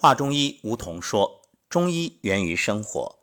[0.00, 3.18] 华中医吴桐说：“中医源于生活。”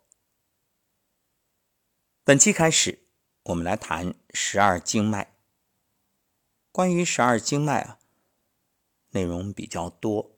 [2.25, 3.08] 本期开始，
[3.44, 5.38] 我们来谈十二经脉。
[6.74, 8.00] 关于十二经脉啊，
[9.11, 10.38] 内容比较多，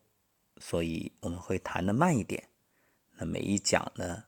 [0.62, 2.50] 所以我们会谈的慢一点。
[3.14, 4.26] 那每一讲呢，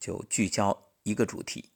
[0.00, 1.70] 就聚焦一个主题，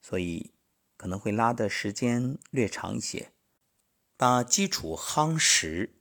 [0.00, 0.52] 所以
[0.96, 3.32] 可能会拉的时间略长一些，
[4.16, 5.96] 把基础夯实，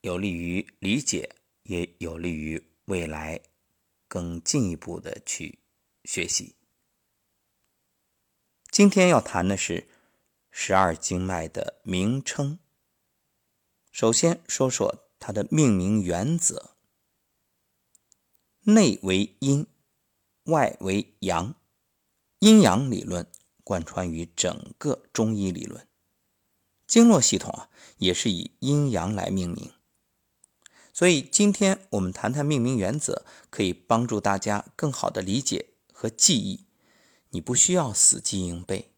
[0.00, 1.36] 有利于理解。
[1.62, 3.40] 也有利于未来
[4.08, 5.58] 更进一步的去
[6.04, 6.56] 学习。
[8.70, 9.88] 今天要谈的是
[10.50, 12.58] 十二经脉的名称。
[13.90, 16.76] 首先说说它的命名原则：
[18.60, 19.66] 内为阴，
[20.44, 21.54] 外为阳，
[22.38, 23.30] 阴阳理论
[23.64, 25.86] 贯穿于整个中医理论。
[26.86, 29.72] 经络系统啊，也是以阴阳来命名。
[31.00, 36.66] 所以，今天我们谈谈命名原则，可以帮助大家更好的理解和记忆。
[37.30, 38.90] 你不需要死记硬背，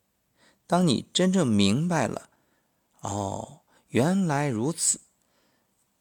[0.66, 2.28] 当你真正明白了，
[3.02, 4.98] 哦，原来如此，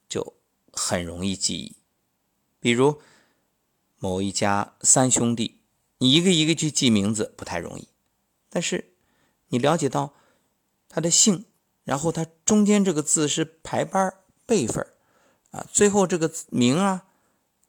[0.10, 0.34] 就
[0.74, 1.76] 很容易记忆。
[2.60, 3.00] 比如
[4.00, 5.60] 某一家三兄弟，
[6.00, 7.88] 你一个一个去记名字不太容易，
[8.50, 8.96] 但是
[9.50, 10.16] 你了解到
[10.90, 11.46] 他的姓，
[11.84, 14.12] 然后他中间这个字是排班
[14.48, 14.84] 辈分
[15.52, 17.06] 啊，最后这个名啊，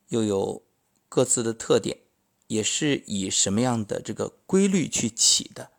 [0.09, 0.63] 又有
[1.09, 1.99] 各自的特点，
[2.47, 5.73] 也是以什么样的这个规律去起的，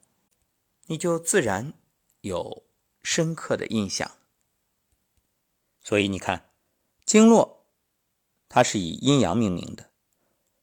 [0.88, 1.74] 你就自然
[2.22, 2.64] 有
[3.02, 4.12] 深刻的印象。
[5.82, 6.50] 所以你看，
[7.06, 7.66] 经络
[8.50, 9.90] 它是以阴阳命名的，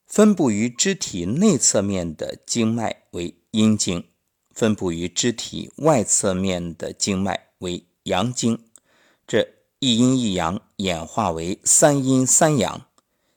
[0.06, 4.10] 分布于肢体内侧面的经脉为阴经，
[4.50, 8.70] 分布于肢体外侧面的经脉为阳经，
[9.26, 9.59] 这。
[9.80, 12.86] 一阴一阳演化为三阴三阳，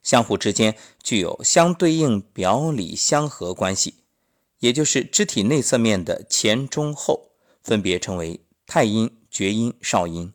[0.02, 3.96] 相互之间具有相对应表里相合关系，
[4.60, 7.30] 也就是肢体内侧面的前中后
[7.64, 10.34] 分别称为太阴、厥阴、少阴；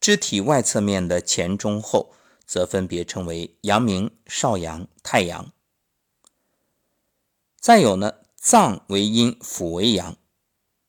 [0.00, 2.14] 肢体外侧面的前中后
[2.46, 5.50] 则分别称为阳明、少阳、太阳。
[7.58, 10.16] 再有呢，脏为阴，腑为阳，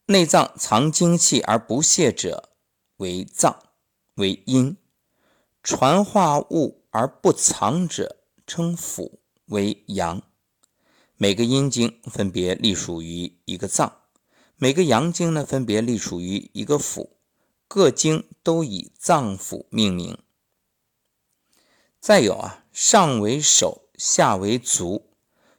[0.06, 2.50] 内脏藏精气而不泄者
[2.98, 3.64] 为脏。
[4.20, 4.78] 为阴，
[5.64, 9.14] 传化物而不藏者称腑，
[9.46, 10.22] 为阳。
[11.16, 14.02] 每个阴经分别隶属于一个脏，
[14.58, 17.10] 每个阳经呢分别隶属于一个腑，
[17.68, 20.18] 各经都以脏腑命名。
[22.00, 25.10] 再有啊，上为手，下为足，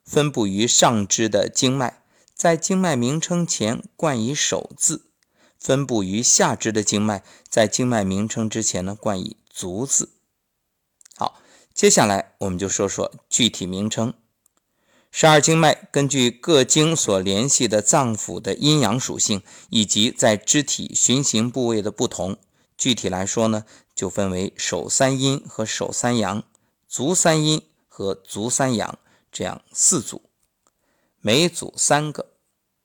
[0.04, 5.09] 分布于上肢的经脉，在经脉名称前冠以手字。
[5.60, 10.08] 分布于下肢的经脉，在经脉名称之前呢，冠以足字。
[11.16, 11.38] 好，
[11.74, 14.14] 接下来我们就说说具体名称。
[15.12, 22.38] 十二经脉根据各经所联系的脏腑的阴阳属性，以及在肢体循行部位的不同，
[22.78, 26.44] 具体来说呢，就分为手三阴和手三阳，
[26.88, 28.98] 足三阴和足三阳
[29.32, 30.22] 这样四组，
[31.20, 32.34] 每组三个，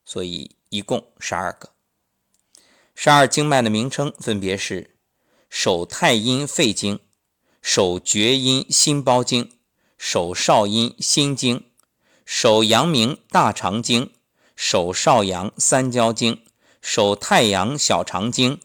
[0.03, 1.74] 所以一共十二个。
[3.05, 4.95] 十二经脉的名称分别是：
[5.47, 6.99] 手太阴肺经、
[7.61, 9.51] 手厥阴心包经、
[9.95, 11.63] 手少阴心经、
[12.25, 14.09] 手阳明大肠经、
[14.55, 16.41] 手少阳三焦经、
[16.81, 18.59] 手太阳小肠经、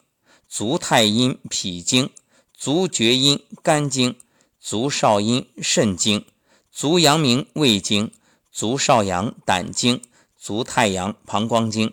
[0.48, 2.08] 足太阴脾经、
[2.54, 4.16] 足厥阴肝经、
[4.58, 6.24] 足少阴肾经、
[6.72, 8.10] 足阳明胃经、
[8.50, 10.00] 足少阳胆经、
[10.38, 11.92] 足太阳膀胱经。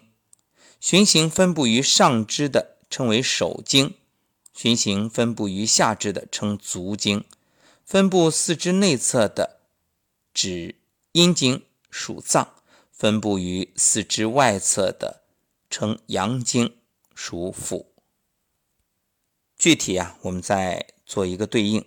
[0.80, 3.96] 循行分布于上肢的称为手经，
[4.54, 7.26] 循行分布于下肢的称足经，
[7.84, 9.62] 分布四肢内侧的
[10.34, 10.76] 指
[11.14, 12.54] 阴经属脏，
[12.92, 15.24] 分布于四肢外侧的
[15.70, 16.78] 称阳经
[17.16, 17.88] 属腑。
[19.58, 21.84] 具体啊，我们再做一个对应。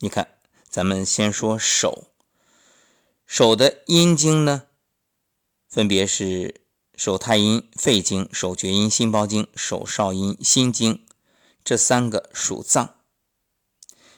[0.00, 0.36] 你看，
[0.68, 2.12] 咱们先说手，
[3.26, 4.66] 手的阴经呢，
[5.66, 6.59] 分别是。
[7.00, 11.02] 手太阴肺经、手厥阴心包经、手少阴心经，
[11.64, 12.96] 这三个属脏。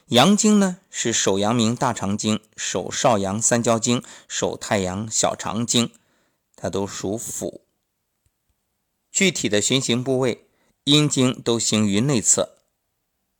[0.07, 5.91] 阳经呢是手阳明大肠经、手少阳三焦经、手太阳小肠经，
[6.57, 7.61] 它都属腑。
[9.09, 10.45] 具体的循行部位，
[10.83, 12.57] 阴经都行于内侧，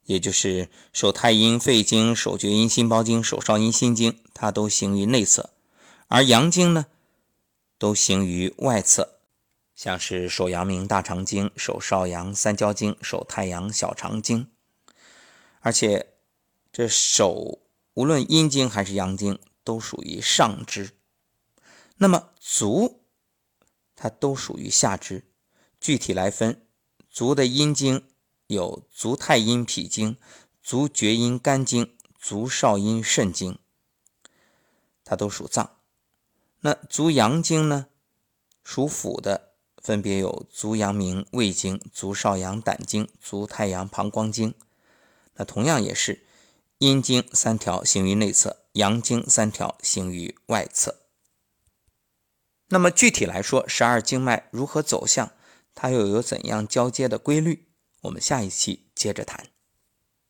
[0.06, 5.50] 也就是手太阴肺经、手厥阴心包经、手少阴心经，它都行于内侧，
[6.08, 6.86] 而阳经呢，
[7.78, 9.10] 都行于外侧。
[9.76, 14.52] 像是手阳明大肠经、手少阳三焦经、手太阳小肠经，
[15.62, 16.14] 而且
[16.72, 17.62] 这手
[17.96, 20.92] 无论阴经还是阳经，都属于上肢。
[21.98, 23.04] 那么足，
[23.96, 25.26] 它都属于下肢。
[25.80, 26.66] 具体来分，
[27.10, 28.08] 足的阴经
[28.48, 30.18] 有足太阴脾经、
[30.62, 33.60] 足厥阴肝经、足少阴肾经，
[35.04, 35.78] 它都属脏。
[36.62, 37.88] 那足阳经呢，
[38.64, 39.53] 属腑的，
[39.84, 44.54] 分别有足阳明胃经、足少阳胆经、足太阳膀胱经。
[45.36, 46.24] 那同样也是
[46.78, 51.02] 阴经三条行于内侧，阳经三条行于外侧。
[52.70, 55.34] 那么具体来说，十二经脉如何走向，
[55.76, 57.68] 它又有怎样交接的规律？
[58.04, 59.53] 我们下一期接着谈。